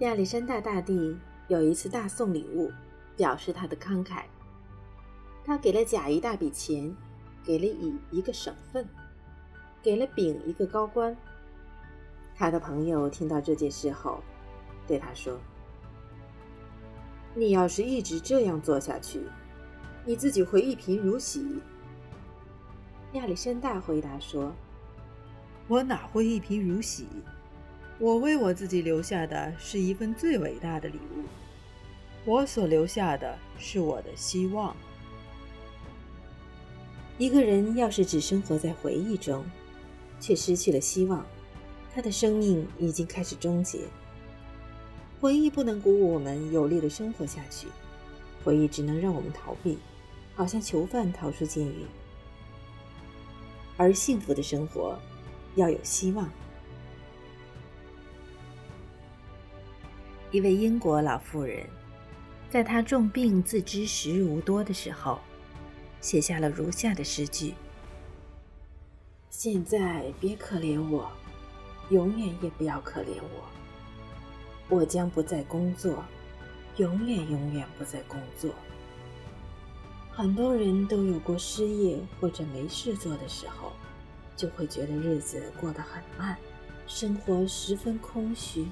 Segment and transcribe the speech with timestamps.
[0.00, 1.16] 亚历山大大帝
[1.48, 2.70] 有一次大送礼物，
[3.16, 4.22] 表示他的慷慨。
[5.44, 6.94] 他给了甲一大笔钱，
[7.44, 8.86] 给了乙一个省份，
[9.82, 11.16] 给了丙一个高官。
[12.36, 14.22] 他的朋友听到这件事后，
[14.86, 15.36] 对他说
[17.34, 19.22] ：“你要是一直这样做下去，
[20.04, 21.60] 你自己会一贫如洗。”
[23.14, 24.54] 亚历山大回答说
[25.66, 27.08] ：“我哪会一贫如洗？”
[28.00, 31.24] 我为我自己留下的是一份最伟大的礼物，
[32.24, 34.76] 我所留下的是我的希望。
[37.18, 39.44] 一个人要是只生活在回忆中，
[40.20, 41.26] 却失去了希望，
[41.92, 43.80] 他的生命已经开始终结。
[45.20, 47.66] 回忆不能鼓舞我们有力的生活下去，
[48.44, 49.76] 回忆只能让我们逃避，
[50.36, 51.84] 好像囚犯逃出监狱。
[53.76, 54.96] 而幸福的生活
[55.56, 56.30] 要有希望。
[60.30, 61.66] 一位英国老妇人，
[62.50, 65.18] 在她重病、自知时日无多的时候，
[66.02, 67.54] 写下了如下的诗句
[69.30, 71.10] ：“现在别可怜我，
[71.88, 73.48] 永远也不要可怜我。
[74.68, 76.04] 我将不再工作，
[76.76, 78.50] 永远永远不再工作。
[80.12, 83.72] 很多人都有过失业或者没事做的时候，
[84.36, 86.36] 就会觉得日子过得很慢，
[86.86, 88.66] 生活十分空虚。”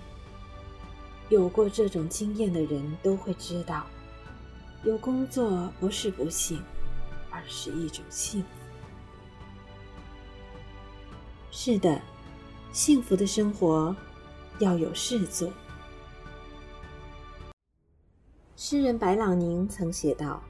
[1.28, 3.84] 有过这种经验的人都会知道，
[4.84, 6.62] 有工作不是不幸，
[7.30, 8.48] 而是一种幸福。
[11.50, 12.00] 是的，
[12.70, 13.94] 幸福的生活
[14.60, 15.52] 要有事做。
[18.54, 20.40] 诗人白朗宁曾写道：“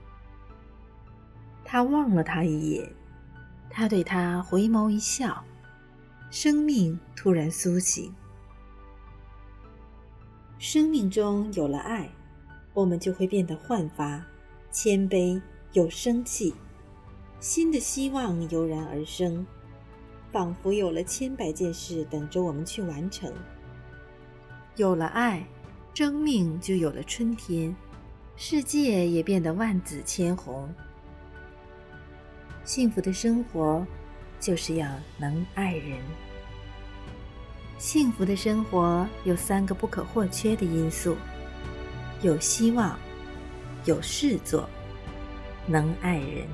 [1.64, 2.92] 他望了他一眼，
[3.70, 5.42] 他对他回眸一笑，
[6.30, 8.14] 生命突然苏醒。”
[10.58, 12.08] 生命中有了爱，
[12.72, 14.24] 我们就会变得焕发、
[14.70, 15.40] 谦卑、
[15.72, 16.54] 有生气，
[17.40, 19.46] 新的希望油然而生，
[20.32, 23.30] 仿佛有了千百件事等着我们去完成。
[24.76, 25.46] 有了爱，
[25.92, 27.74] 生命就有了春天，
[28.34, 30.68] 世界也变得万紫千红。
[32.64, 33.86] 幸福的生活，
[34.40, 34.88] 就是要
[35.18, 36.00] 能爱人。
[37.78, 41.14] 幸福的生活有三个不可或缺的因素：
[42.22, 42.98] 有希望，
[43.84, 44.68] 有事做，
[45.66, 46.46] 能爱人。